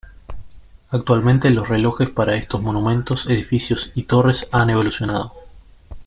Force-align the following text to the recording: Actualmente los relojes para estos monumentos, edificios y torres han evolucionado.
Actualmente 0.89 1.51
los 1.51 1.69
relojes 1.69 2.09
para 2.09 2.33
estos 2.35 2.59
monumentos, 2.59 3.29
edificios 3.29 3.91
y 3.93 4.01
torres 4.01 4.47
han 4.51 4.71
evolucionado. 4.71 5.31